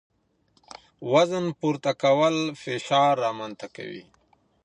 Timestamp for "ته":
3.59-3.67